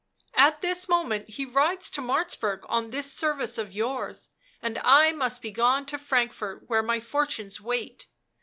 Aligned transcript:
"At 0.33 0.61
this 0.61 0.89
moment 0.89 1.29
he 1.29 1.45
rides 1.45 1.91
to 1.91 2.01
Martzburg 2.01 2.61
on 2.67 2.89
this 2.89 3.13
service 3.13 3.59
of 3.59 3.71
yours, 3.71 4.29
and 4.59 4.79
I 4.79 5.11
must 5.11 5.43
begone 5.43 5.85
to 5.85 5.99
Frankfort 5.99 6.63
where 6.67 6.81
my 6.81 6.99
fortunes 6.99 7.61
wait. 7.61 8.07